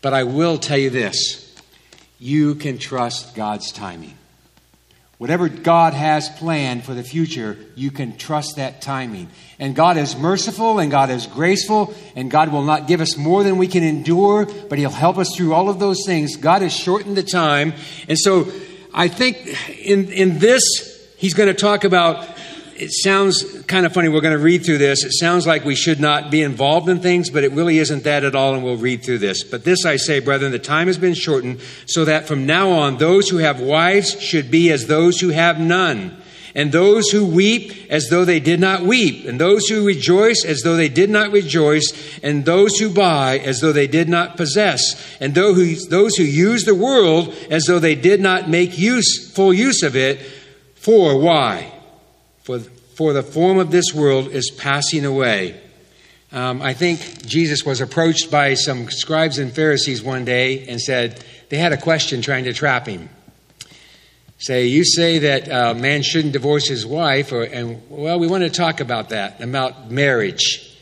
[0.00, 1.44] But I will tell you this
[2.18, 4.17] you can trust God's timing.
[5.18, 9.28] Whatever God has planned for the future, you can trust that timing.
[9.58, 13.42] And God is merciful and God is graceful, and God will not give us more
[13.42, 16.36] than we can endure, but He'll help us through all of those things.
[16.36, 17.72] God has shortened the time.
[18.06, 18.46] And so
[18.94, 20.62] I think in, in this,
[21.16, 22.37] He's going to talk about
[22.78, 24.08] it sounds kind of funny.
[24.08, 25.04] We're going to read through this.
[25.04, 28.24] It sounds like we should not be involved in things, but it really isn't that
[28.24, 29.42] at all, and we'll read through this.
[29.42, 32.98] But this I say, brethren, the time has been shortened, so that from now on
[32.98, 36.16] those who have wives should be as those who have none,
[36.54, 40.60] and those who weep as though they did not weep, and those who rejoice as
[40.62, 45.16] though they did not rejoice, and those who buy as though they did not possess,
[45.20, 49.82] and those who use the world as though they did not make use, full use
[49.82, 50.20] of it.
[50.74, 51.72] For why?
[52.48, 55.60] For, for the form of this world is passing away.
[56.32, 61.22] Um, I think Jesus was approached by some scribes and Pharisees one day and said,
[61.50, 63.10] they had a question trying to trap him.
[64.38, 68.26] Say, you say that a uh, man shouldn't divorce his wife, or, and well, we
[68.26, 70.74] want to talk about that, about marriage.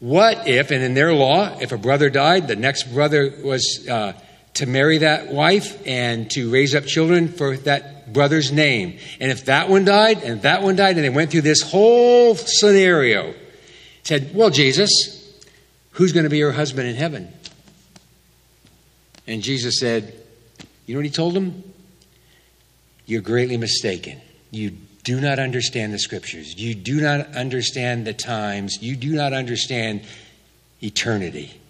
[0.00, 4.14] What if, and in their law, if a brother died, the next brother was uh,
[4.54, 8.98] to marry that wife and to raise up children for that brother's name.
[9.20, 12.34] And if that one died and that one died, and they went through this whole
[12.36, 13.34] scenario,
[14.04, 14.90] said, Well, Jesus,
[15.92, 17.32] who's going to be your husband in heaven?
[19.26, 20.14] And Jesus said,
[20.86, 21.64] You know what he told them?
[23.06, 24.20] you're greatly mistaken.
[24.50, 24.70] You
[25.02, 26.54] do not understand the scriptures.
[26.56, 28.78] You do not understand the times.
[28.80, 30.02] You do not understand
[30.82, 31.60] eternity.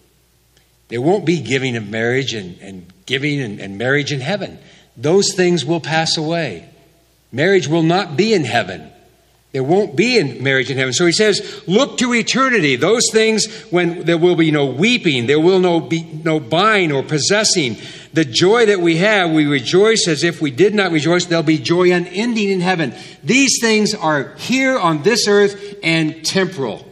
[0.87, 4.59] There won't be giving of marriage and, and giving and, and marriage in heaven.
[4.95, 6.69] Those things will pass away.
[7.31, 8.91] Marriage will not be in heaven.
[9.51, 10.91] There won't be in marriage in heaven.
[10.91, 12.75] So he says, look to eternity.
[12.75, 17.03] Those things when there will be no weeping, there will no be no buying or
[17.03, 17.77] possessing.
[18.11, 21.25] The joy that we have, we rejoice as if we did not rejoice.
[21.25, 22.93] There'll be joy unending in heaven.
[23.23, 26.85] These things are here on this earth and temporal.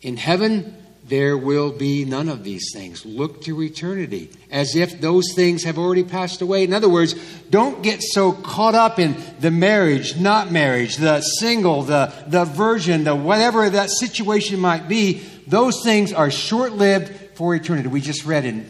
[0.00, 0.76] In heaven,
[1.12, 3.04] there will be none of these things.
[3.04, 6.64] Look to eternity as if those things have already passed away.
[6.64, 7.14] In other words,
[7.50, 13.04] don't get so caught up in the marriage, not marriage, the single, the, the virgin,
[13.04, 15.22] the whatever that situation might be.
[15.46, 17.88] Those things are short lived for eternity.
[17.88, 18.66] We just read in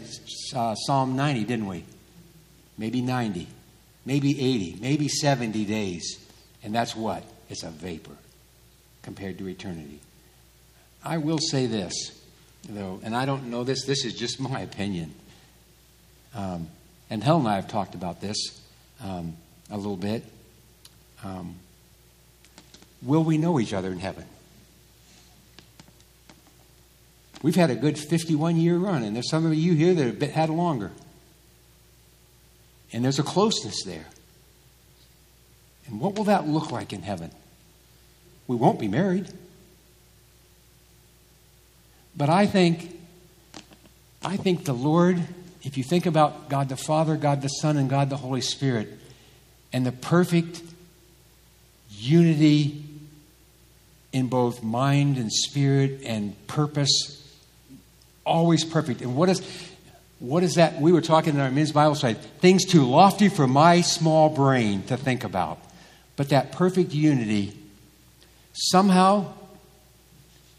[0.53, 1.85] uh, Psalm 90, didn't we?
[2.77, 3.47] Maybe 90,
[4.05, 6.19] maybe 80, maybe 70 days.
[6.65, 7.23] And that's what?
[7.49, 8.17] It's a vapor
[9.03, 10.01] compared to eternity.
[11.05, 12.19] I will say this
[12.69, 15.15] though, and I don't know this, this is just my opinion.
[16.35, 16.69] Um,
[17.11, 18.61] and Helen and I have talked about this
[19.03, 19.37] um,
[19.71, 20.25] a little bit.
[21.25, 21.57] Um,
[23.03, 24.25] will we know each other in heaven?
[27.43, 30.31] We've had a good 51 year run, and there's some of you here that have
[30.31, 30.93] had longer.
[32.93, 34.07] And there's a closeness there.
[35.87, 37.31] And what will that look like in heaven?
[38.47, 39.29] We won't be married.
[42.17, 42.99] But I think,
[44.23, 45.23] I think the Lord,
[45.63, 48.89] if you think about God the Father, God the Son, and God the Holy Spirit,
[49.73, 50.63] and the perfect
[51.91, 52.85] unity
[54.13, 57.19] in both mind and spirit and purpose,
[58.25, 59.01] always perfect.
[59.01, 59.41] And what is
[60.23, 60.81] what is that?
[60.81, 62.15] We were talking in our men's Bible study.
[62.15, 65.59] Things too lofty for my small brain to think about.
[66.15, 67.59] But that perfect unity
[68.53, 69.33] somehow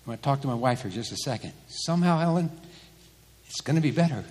[0.03, 1.53] I'm going to talk to my wife for just a second.
[1.67, 2.51] Somehow, Helen,
[3.47, 4.25] it's going to be better.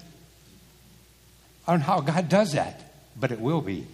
[1.67, 3.87] I don't know how God does that, but it will be.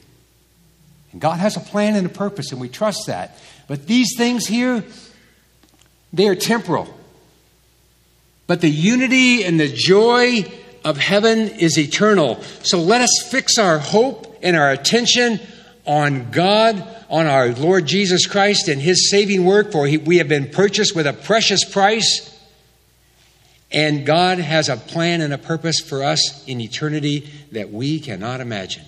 [1.13, 3.39] And God has a plan and a purpose, and we trust that.
[3.69, 4.85] But these things here,
[6.13, 6.93] they are temporal.
[8.49, 10.51] But the unity and the joy
[10.85, 12.43] of heaven is eternal.
[12.63, 15.39] So let us fix our hope and our attention
[15.89, 20.29] on God, on our Lord Jesus Christ and his saving work, for he, we have
[20.29, 22.39] been purchased with a precious price.
[23.73, 28.41] And God has a plan and a purpose for us in eternity that we cannot
[28.41, 28.85] imagine.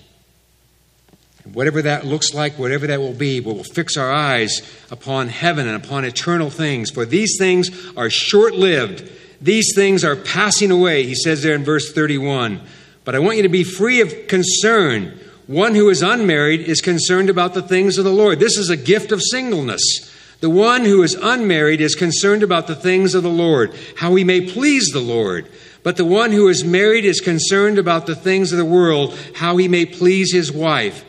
[1.51, 4.61] Whatever that looks like, whatever that will be, we will fix our eyes
[4.91, 6.91] upon heaven and upon eternal things.
[6.91, 9.09] For these things are short lived,
[9.41, 12.61] these things are passing away, he says there in verse 31.
[13.03, 15.19] But I want you to be free of concern
[15.51, 18.39] one who is unmarried is concerned about the things of the Lord.
[18.39, 20.09] This is a gift of singleness.
[20.39, 24.23] The one who is unmarried is concerned about the things of the Lord, how he
[24.23, 25.47] may please the Lord.
[25.83, 29.57] But the one who is married is concerned about the things of the world, how
[29.57, 31.03] he may please his wife.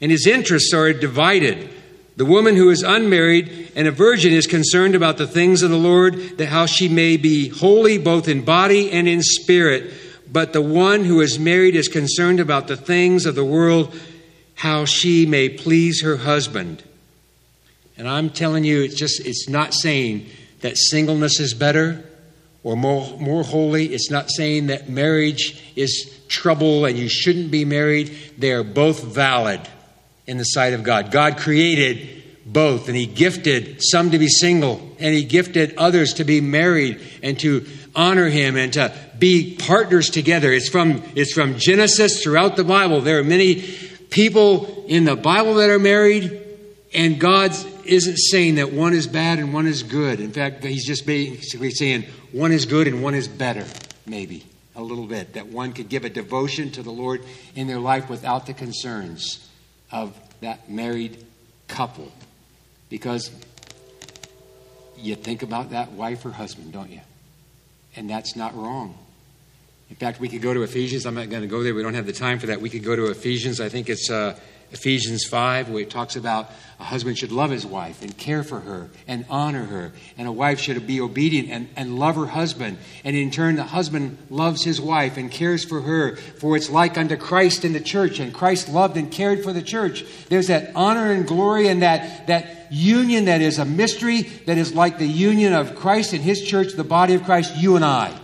[0.00, 1.68] And his interests are divided.
[2.16, 5.76] The woman who is unmarried and a virgin is concerned about the things of the
[5.76, 9.92] Lord, that how she may be holy both in body and in spirit
[10.32, 13.94] but the one who is married is concerned about the things of the world,
[14.54, 16.82] how she may please her husband.
[17.98, 20.26] And I'm telling you, it's just, it's not saying
[20.60, 22.02] that singleness is better
[22.62, 23.92] or more, more holy.
[23.92, 28.16] It's not saying that marriage is trouble and you shouldn't be married.
[28.38, 29.60] They are both valid
[30.26, 31.10] in the sight of God.
[31.10, 36.24] God created both, and He gifted some to be single, and He gifted others to
[36.24, 38.92] be married and to honor Him and to
[39.22, 40.52] be partners together.
[40.52, 43.00] It's from, it's from Genesis throughout the Bible.
[43.02, 43.62] There are many
[44.10, 46.42] people in the Bible that are married,
[46.92, 47.52] and God
[47.84, 50.18] isn't saying that one is bad and one is good.
[50.18, 53.64] In fact, He's just basically saying one is good and one is better,
[54.06, 55.34] maybe a little bit.
[55.34, 59.48] That one could give a devotion to the Lord in their life without the concerns
[59.92, 61.24] of that married
[61.68, 62.10] couple.
[62.88, 63.30] Because
[64.96, 67.02] you think about that wife or husband, don't you?
[67.94, 68.98] And that's not wrong.
[69.92, 71.04] In fact, we could go to Ephesians.
[71.04, 71.74] I'm not going to go there.
[71.74, 72.62] We don't have the time for that.
[72.62, 73.60] We could go to Ephesians.
[73.60, 74.38] I think it's uh,
[74.70, 76.50] Ephesians 5, where it talks about
[76.80, 79.92] a husband should love his wife and care for her and honor her.
[80.16, 82.78] And a wife should be obedient and, and love her husband.
[83.04, 86.16] And in turn, the husband loves his wife and cares for her.
[86.16, 88.18] For it's like unto Christ in the church.
[88.18, 90.06] And Christ loved and cared for the church.
[90.30, 94.74] There's that honor and glory and that, that union that is a mystery that is
[94.74, 98.18] like the union of Christ and his church, the body of Christ, you and I.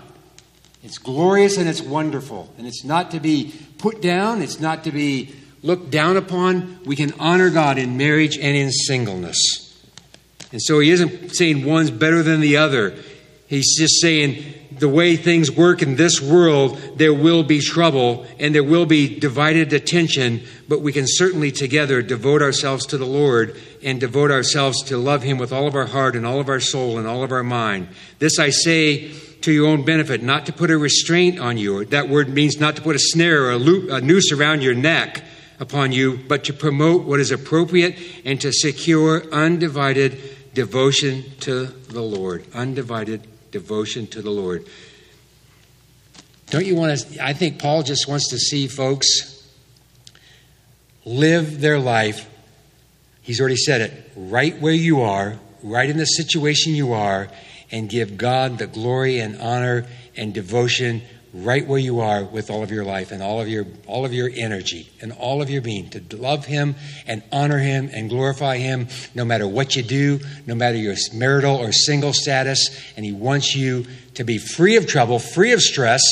[0.82, 2.52] It's glorious and it's wonderful.
[2.56, 6.96] And it's not to be put down, it's not to be looked down upon, we
[6.96, 9.64] can honor God in marriage and in singleness.
[10.52, 12.96] And so he isn't saying one's better than the other.
[13.48, 18.54] He's just saying the way things work in this world, there will be trouble and
[18.54, 23.60] there will be divided attention, but we can certainly together devote ourselves to the Lord
[23.82, 26.60] and devote ourselves to love Him with all of our heart and all of our
[26.60, 27.88] soul and all of our mind.
[28.18, 29.12] This I say
[29.48, 31.82] to your own benefit, not to put a restraint on you.
[31.86, 34.74] That word means not to put a snare or a, loop, a noose around your
[34.74, 35.24] neck
[35.58, 40.20] upon you, but to promote what is appropriate and to secure undivided
[40.52, 42.44] devotion to the Lord.
[42.52, 44.66] Undivided devotion to the Lord.
[46.50, 47.24] Don't you want to?
[47.24, 49.50] I think Paul just wants to see folks
[51.06, 52.28] live their life.
[53.22, 57.30] He's already said it right where you are, right in the situation you are,
[57.70, 61.02] and give God the glory and honor and devotion
[61.32, 64.14] right where you are with all of your life and all of your all of
[64.14, 66.74] your energy and all of your being to love him
[67.06, 71.56] and honor him and glorify him no matter what you do no matter your marital
[71.56, 72.70] or single status.
[72.96, 76.02] And he wants you to be free of trouble free of stress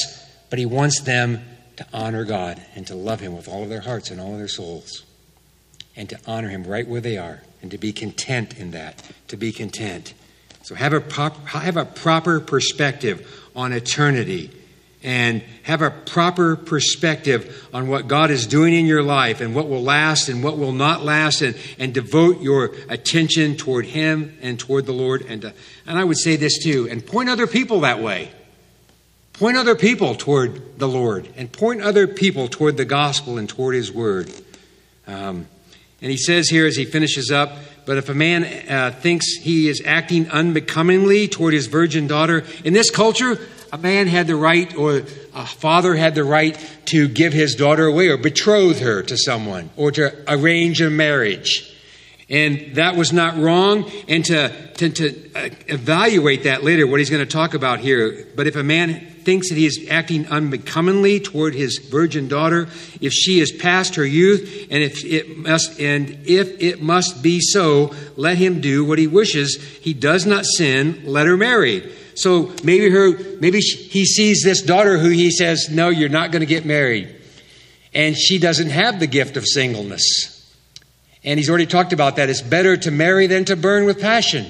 [0.50, 1.42] but he wants them
[1.76, 4.38] to honor God and to love him with all of their hearts and all of
[4.38, 5.04] their souls
[5.94, 9.36] and to honor him right where they are and to be content in that to
[9.36, 10.12] be content
[10.66, 14.50] so have a have a proper perspective on eternity
[15.00, 19.68] and have a proper perspective on what God is doing in your life and what
[19.68, 24.58] will last and what will not last, and, and devote your attention toward Him and
[24.58, 25.24] toward the Lord.
[25.28, 25.54] And, to,
[25.86, 28.32] and I would say this too, and point other people that way.
[29.34, 33.76] Point other people toward the Lord, and point other people toward the gospel and toward
[33.76, 34.32] His Word.
[35.06, 35.46] Um,
[36.02, 39.68] and he says here as he finishes up, but if a man uh, thinks he
[39.68, 43.38] is acting unbecomingly toward his virgin daughter, in this culture,
[43.72, 45.02] a man had the right, or
[45.34, 49.70] a father had the right to give his daughter away or betroth her to someone
[49.76, 51.75] or to arrange a marriage.
[52.28, 53.90] And that was not wrong.
[54.08, 58.26] And to, to, to uh, evaluate that later, what he's going to talk about here.
[58.34, 62.68] But if a man thinks that he is acting unbecomingly toward his virgin daughter,
[63.00, 67.40] if she is past her youth, and if it must, and if it must be
[67.40, 69.56] so, let him do what he wishes.
[69.80, 71.02] He does not sin.
[71.04, 71.92] Let her marry.
[72.14, 76.40] So maybe her, maybe he sees this daughter who he says, "No, you're not going
[76.40, 77.14] to get married,"
[77.94, 80.35] and she doesn't have the gift of singleness.
[81.26, 82.30] And he's already talked about that.
[82.30, 84.46] It's better to marry than to burn with passion.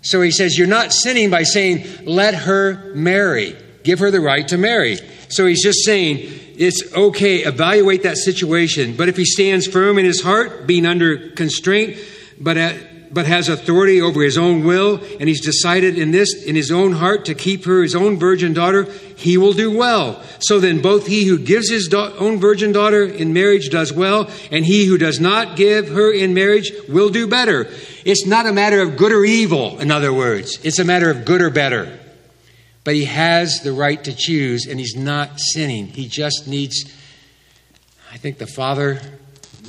[0.00, 3.54] So he says, You're not sinning by saying, Let her marry.
[3.84, 4.98] Give her the right to marry.
[5.28, 6.20] So he's just saying,
[6.56, 8.96] It's okay, evaluate that situation.
[8.96, 11.98] But if he stands firm in his heart, being under constraint,
[12.40, 16.54] but at, but has authority over his own will, and he's decided in this, in
[16.54, 18.84] his own heart, to keep her his own virgin daughter,
[19.16, 20.22] he will do well.
[20.40, 24.30] So then, both he who gives his do- own virgin daughter in marriage does well,
[24.50, 27.68] and he who does not give her in marriage will do better.
[28.04, 31.24] It's not a matter of good or evil, in other words, it's a matter of
[31.24, 31.98] good or better.
[32.84, 35.88] But he has the right to choose, and he's not sinning.
[35.88, 36.84] He just needs,
[38.12, 39.00] I think the father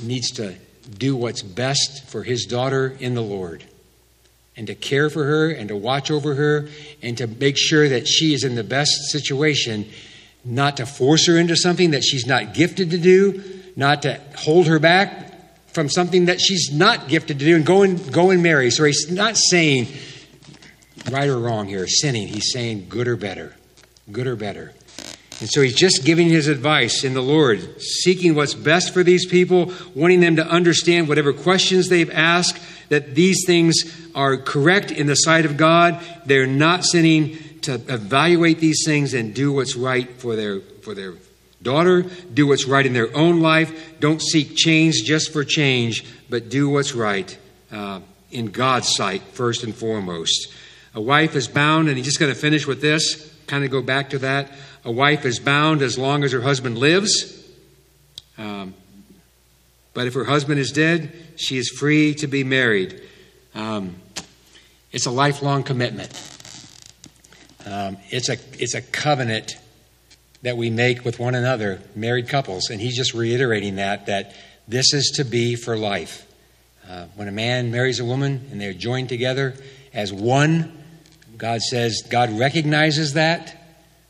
[0.02, 0.54] needs to
[0.96, 3.64] do what's best for his daughter in the Lord
[4.56, 6.68] and to care for her and to watch over her
[7.02, 9.88] and to make sure that she is in the best situation,
[10.44, 13.42] not to force her into something that she's not gifted to do,
[13.76, 15.26] not to hold her back
[15.68, 18.70] from something that she's not gifted to do and go and go and marry.
[18.70, 19.86] So he's not saying
[21.10, 22.26] right or wrong here, sinning.
[22.26, 23.54] He's saying good or better.
[24.10, 24.72] Good or better.
[25.40, 29.24] And so he's just giving his advice in the Lord, seeking what's best for these
[29.24, 35.06] people, wanting them to understand whatever questions they've asked, that these things are correct in
[35.06, 36.02] the sight of God.
[36.26, 41.14] They're not sinning to evaluate these things and do what's right for their, for their
[41.62, 44.00] daughter, do what's right in their own life.
[44.00, 47.36] Don't seek change just for change, but do what's right
[47.70, 50.52] uh, in God's sight first and foremost.
[50.94, 53.82] A wife is bound, and he's just going to finish with this, kind of go
[53.82, 54.50] back to that.
[54.88, 57.44] A wife is bound as long as her husband lives.
[58.38, 58.72] Um,
[59.92, 62.98] but if her husband is dead, she is free to be married.
[63.54, 63.96] Um,
[64.90, 66.10] it's a lifelong commitment.
[67.66, 69.58] Um, it's, a, it's a covenant
[70.40, 72.70] that we make with one another, married couples.
[72.70, 74.34] And he's just reiterating that, that
[74.66, 76.26] this is to be for life.
[76.88, 79.54] Uh, when a man marries a woman and they're joined together
[79.92, 80.82] as one,
[81.36, 83.57] God says God recognizes that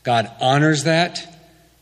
[0.03, 1.25] God honors that.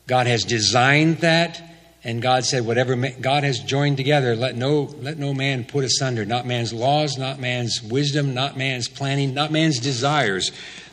[0.08, 1.62] God has designed that.
[2.04, 6.26] And God said, Whatever God has joined together, let no, let no man put asunder.
[6.26, 10.52] Not man's laws, not man's wisdom, not man's planning, not man's desires.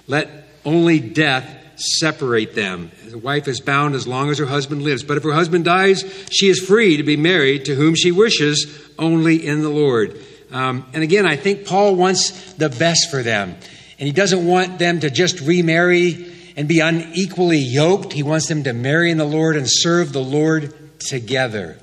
[0.09, 0.29] Let
[0.65, 2.91] only death separate them.
[3.09, 5.03] The wife is bound as long as her husband lives.
[5.05, 8.67] But if her husband dies, she is free to be married to whom she wishes,
[8.99, 10.19] only in the Lord.
[10.51, 13.57] Um, and again, I think Paul wants the best for them.
[13.99, 18.13] And he doesn't want them to just remarry and be unequally yoked.
[18.13, 21.79] He wants them to marry in the Lord and serve the Lord together.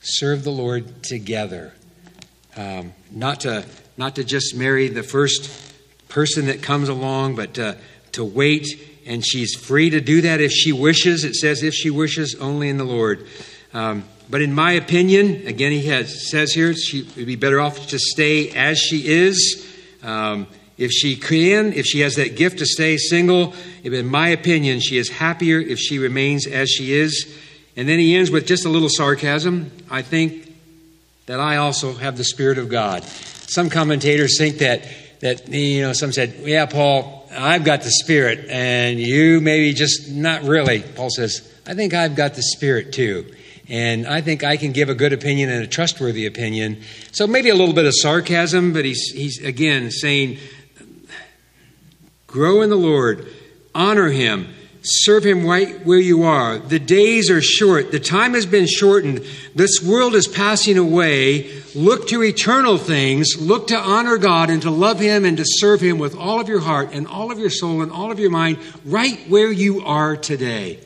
[0.00, 1.72] Serve the Lord together.
[2.56, 3.64] Um, not, to,
[3.96, 5.50] not to just marry the first
[6.08, 7.76] person that comes along, but to,
[8.12, 8.66] to wait.
[9.06, 11.24] And she's free to do that if she wishes.
[11.24, 13.26] It says, if she wishes, only in the Lord.
[13.74, 17.88] Um, but in my opinion, again, he has, says here, she would be better off
[17.88, 19.68] to stay as she is.
[20.02, 20.46] Um,
[20.78, 24.98] if she can, if she has that gift to stay single, in my opinion, she
[24.98, 27.38] is happier if she remains as she is.
[27.76, 29.70] And then he ends with just a little sarcasm.
[29.90, 30.52] I think
[31.26, 33.04] that I also have the Spirit of God.
[33.04, 34.86] Some commentators think that,
[35.20, 40.10] that you know, some said, yeah, Paul, I've got the Spirit, and you maybe just
[40.10, 40.80] not really.
[40.80, 43.32] Paul says, I think I've got the Spirit too.
[43.68, 46.82] And I think I can give a good opinion and a trustworthy opinion.
[47.12, 50.38] So maybe a little bit of sarcasm, but he's, he's again saying,
[52.32, 53.28] grow in the Lord,
[53.74, 54.52] honor Him
[54.84, 56.58] Serve him right where you are.
[56.58, 57.92] The days are short.
[57.92, 59.24] The time has been shortened.
[59.54, 61.52] This world is passing away.
[61.76, 63.40] Look to eternal things.
[63.40, 66.48] Look to honor God and to love him and to serve him with all of
[66.48, 69.82] your heart and all of your soul and all of your mind right where you
[69.82, 70.80] are today.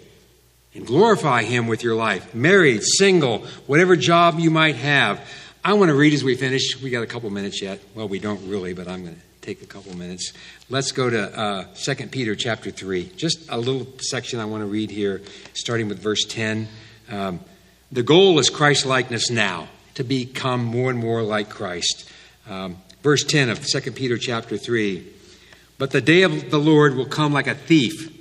[0.74, 2.34] And glorify him with your life.
[2.34, 5.26] Married, single, whatever job you might have.
[5.64, 6.80] I want to read as we finish.
[6.82, 7.80] We got a couple minutes yet.
[7.94, 10.32] Well, we don't really, but I'm going to take a couple minutes.
[10.68, 13.12] Let's go to uh, 2 Peter chapter 3.
[13.16, 15.22] Just a little section I want to read here,
[15.54, 16.66] starting with verse 10.
[17.08, 17.38] Um,
[17.92, 22.10] the goal is Christ likeness now, to become more and more like Christ.
[22.50, 25.06] Um, verse 10 of 2 Peter chapter 3.
[25.78, 28.12] But the day of the Lord will come like a thief,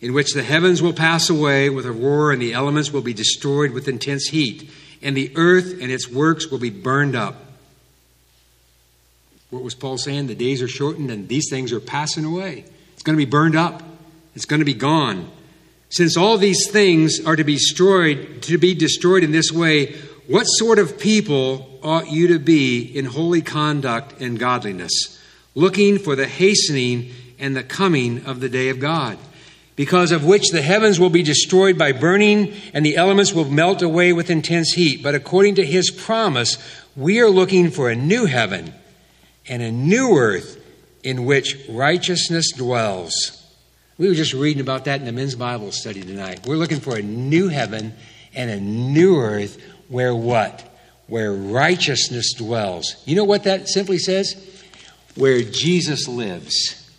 [0.00, 3.14] in which the heavens will pass away with a roar, and the elements will be
[3.14, 4.68] destroyed with intense heat,
[5.00, 7.43] and the earth and its works will be burned up.
[9.54, 10.26] What was Paul saying?
[10.26, 12.64] The days are shortened and these things are passing away.
[12.94, 13.84] It's going to be burned up.
[14.34, 15.30] It's going to be gone.
[15.90, 19.92] Since all these things are to be destroyed, to be destroyed in this way,
[20.26, 25.22] what sort of people ought you to be in holy conduct and godliness,
[25.54, 29.18] looking for the hastening and the coming of the day of God?
[29.76, 33.82] because of which the heavens will be destroyed by burning and the elements will melt
[33.82, 35.02] away with intense heat.
[35.02, 36.58] But according to his promise,
[36.94, 38.72] we are looking for a new heaven
[39.48, 40.62] and a new earth
[41.02, 43.40] in which righteousness dwells.
[43.98, 46.46] We were just reading about that in the men's Bible study tonight.
[46.46, 47.94] We're looking for a new heaven
[48.34, 50.68] and a new earth where what?
[51.06, 52.96] Where righteousness dwells.
[53.04, 54.34] You know what that simply says?
[55.14, 56.90] Where Jesus lives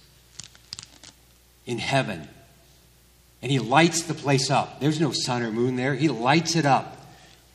[1.65, 2.27] in heaven.
[3.41, 4.79] And he lights the place up.
[4.79, 5.95] There's no sun or moon there.
[5.95, 6.94] He lights it up.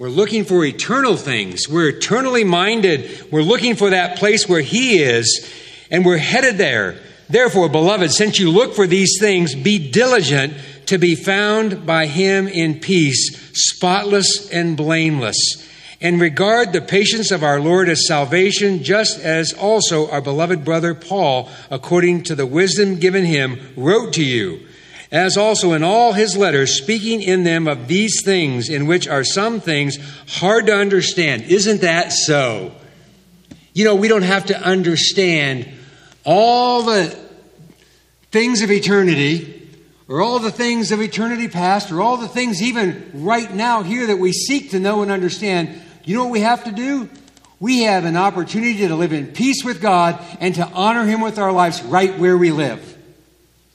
[0.01, 1.69] We're looking for eternal things.
[1.69, 3.31] We're eternally minded.
[3.31, 5.47] We're looking for that place where He is,
[5.91, 6.99] and we're headed there.
[7.29, 10.55] Therefore, beloved, since you look for these things, be diligent
[10.87, 15.37] to be found by Him in peace, spotless and blameless.
[16.01, 20.95] And regard the patience of our Lord as salvation, just as also our beloved brother
[20.95, 24.67] Paul, according to the wisdom given him, wrote to you
[25.11, 29.25] as also in all his letters, speaking in them of these things, in which are
[29.25, 29.99] some things
[30.29, 31.43] hard to understand.
[31.45, 32.73] Isn't that so?
[33.73, 35.69] You know, we don't have to understand
[36.25, 37.07] all the
[38.31, 39.69] things of eternity,
[40.07, 44.07] or all the things of eternity past, or all the things even right now here
[44.07, 45.81] that we seek to know and understand.
[46.05, 47.09] You know what we have to do?
[47.59, 51.39] We have an opportunity to live in peace with God and to honor Him with
[51.39, 52.99] our lives right where we live.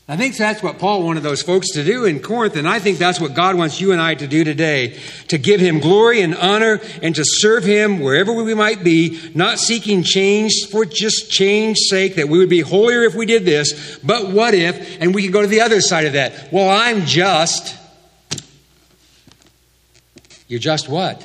[0.07, 2.99] I think that's what Paul wanted those folks to do in Corinth, and I think
[2.99, 4.99] that's what God wants you and I to do today
[5.29, 9.57] to give Him glory and honor and to serve Him wherever we might be, not
[9.57, 13.97] seeking change for just change's sake, that we would be holier if we did this,
[14.03, 16.53] but what if, and we can go to the other side of that.
[16.53, 17.75] Well, I'm just.
[20.47, 21.19] You're just what?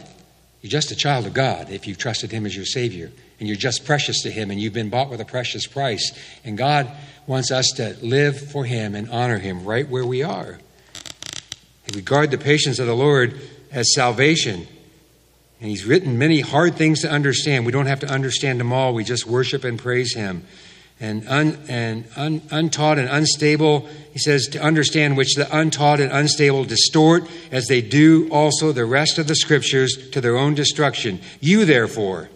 [0.62, 3.57] You're just a child of God if you've trusted Him as your Savior, and you're
[3.57, 6.12] just precious to Him, and you've been bought with a precious price.
[6.45, 6.91] And God
[7.26, 10.61] wants us to live for Him and honor Him right where we are.
[11.88, 13.41] We regard the patience of the Lord
[13.72, 14.68] as salvation.
[15.61, 17.64] And He's written many hard things to understand.
[17.64, 20.45] We don't have to understand them all, we just worship and praise Him.
[21.01, 23.88] and, un, and un, untaught and unstable.
[24.12, 28.84] He says to understand which the untaught and unstable distort, as they do also the
[28.84, 31.20] rest of the scriptures to their own destruction.
[31.41, 32.28] You, therefore,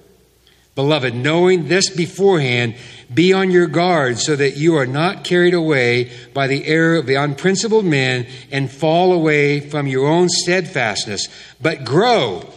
[0.74, 2.74] beloved, knowing this beforehand,
[3.12, 7.06] be on your guard so that you are not carried away by the error of
[7.06, 11.28] the unprincipled men and fall away from your own steadfastness,
[11.60, 12.48] but grow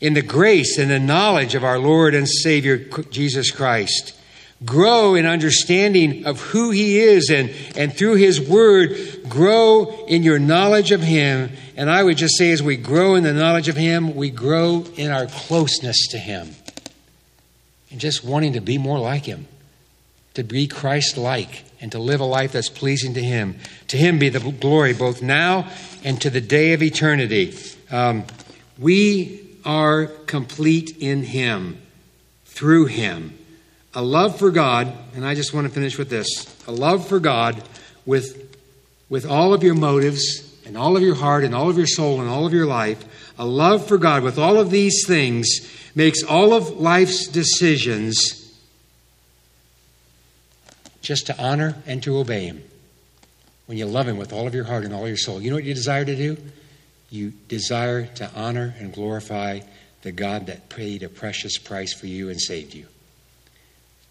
[0.00, 2.78] in the grace and the knowledge of our Lord and Savior
[3.10, 4.18] Jesus Christ.
[4.64, 8.96] Grow in understanding of who He is and, and through His Word,
[9.28, 11.52] grow in your knowledge of Him.
[11.76, 14.84] And I would just say, as we grow in the knowledge of Him, we grow
[14.96, 16.54] in our closeness to Him
[17.94, 19.46] and just wanting to be more like Him
[20.34, 23.56] to be Christ like and to live a life that's pleasing to Him.
[23.88, 25.70] To Him be the glory both now
[26.02, 27.56] and to the day of eternity.
[27.90, 28.24] Um,
[28.78, 31.80] we are complete in Him,
[32.46, 33.38] through Him.
[33.94, 36.26] A love for God, and I just want to finish with this
[36.66, 37.62] a love for God
[38.04, 38.58] with,
[39.08, 42.20] with all of your motives and all of your heart and all of your soul
[42.20, 43.04] and all of your life.
[43.38, 45.60] A love for God with all of these things
[45.94, 48.40] makes all of life's decisions
[51.00, 52.62] just to honor and to obey Him.
[53.66, 55.56] When you love Him with all of your heart and all your soul, you know
[55.56, 56.36] what you desire to do?
[57.10, 59.60] You desire to honor and glorify
[60.02, 62.86] the God that paid a precious price for you and saved you.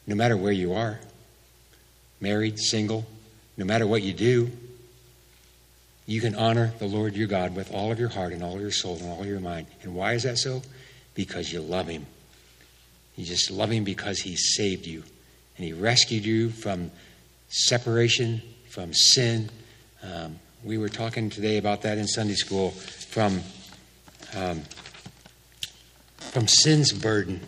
[0.07, 0.99] No matter where you are,
[2.19, 3.05] married, single,
[3.57, 4.51] no matter what you do,
[6.05, 8.61] you can honor the Lord your God with all of your heart and all of
[8.61, 9.67] your soul and all of your mind.
[9.83, 10.61] And why is that so?
[11.15, 12.05] Because you love Him.
[13.15, 15.03] You just love Him because He saved you
[15.57, 16.91] and He rescued you from
[17.49, 19.49] separation, from sin.
[20.01, 23.41] Um, we were talking today about that in Sunday school from,
[24.35, 24.61] um,
[26.17, 27.41] from sin's burden.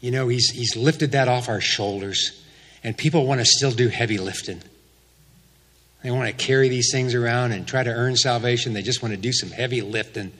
[0.00, 2.42] You know, he's, he's lifted that off our shoulders,
[2.82, 4.60] and people want to still do heavy lifting.
[6.02, 8.74] They want to carry these things around and try to earn salvation.
[8.74, 10.32] They just want to do some heavy lifting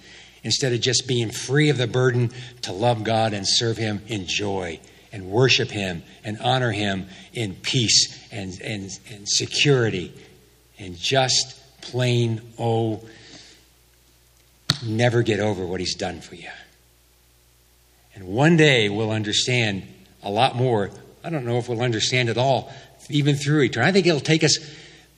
[0.44, 2.30] instead of just being free of the burden
[2.62, 4.78] to love God and serve Him in joy
[5.10, 10.12] and worship Him and honor Him in peace and, and, and security
[10.78, 13.02] and just plain, oh,
[14.84, 16.50] never get over what He's done for you.
[18.14, 19.82] And one day we'll understand
[20.22, 20.90] a lot more.
[21.24, 22.72] I don't know if we'll understand it all,
[23.08, 23.88] even through eternity.
[23.88, 24.58] I think it'll take us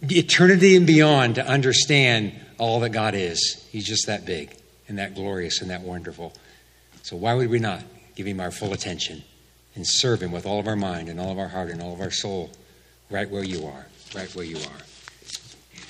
[0.03, 3.67] eternity and beyond to understand all that God is.
[3.71, 4.57] He's just that big
[4.89, 6.33] and that glorious and that wonderful.
[7.03, 7.83] So why would we not
[8.15, 9.23] give Him our full attention?
[9.77, 11.93] and serve Him with all of our mind and all of our heart and all
[11.93, 12.51] of our soul,
[13.11, 14.83] right where you are, right where you are.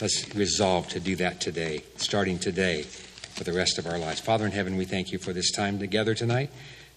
[0.00, 4.20] Let's resolve to do that today, starting today for the rest of our lives.
[4.20, 6.50] Father in heaven, we thank you for this time together tonight.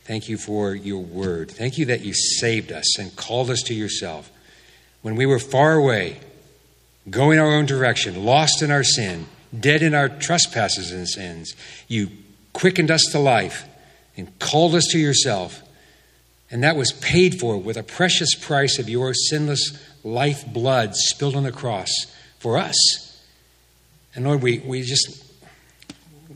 [0.04, 1.52] Thank you for your word.
[1.52, 4.32] Thank you that you saved us and called us to yourself.
[5.02, 6.20] When we were far away,
[7.10, 9.28] going our own direction, lost in our sin,
[9.58, 11.56] dead in our trespasses and sins,
[11.88, 12.10] you
[12.54, 13.66] quickened us to life
[14.18, 15.64] and called us to yourself
[16.52, 21.36] and that was paid for with a precious price of your sinless life blood spilled
[21.36, 21.90] on the cross
[22.40, 22.76] for us.
[24.16, 25.24] And Lord, we, we just,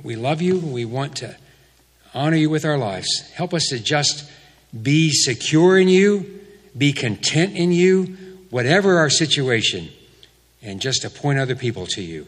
[0.04, 0.60] we love you.
[0.60, 1.36] We want to
[2.14, 3.32] honor you with our lives.
[3.32, 4.30] Help us to just
[4.80, 6.42] be secure in you,
[6.78, 8.18] be content in you,
[8.52, 9.90] whatever our situation,
[10.62, 12.28] and just to point other people to you.